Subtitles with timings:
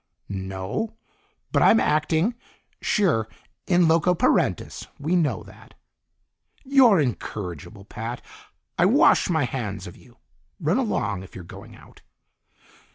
[0.33, 0.95] "No,
[1.51, 2.33] but I'm acting"
[2.91, 3.27] "Sure.
[3.67, 4.87] In loco parentis.
[4.97, 5.75] We know that."
[6.63, 8.19] "You're incorrigible, Pat!
[8.79, 10.17] I wash my hands of you.
[10.59, 12.01] Run along, if you're going out."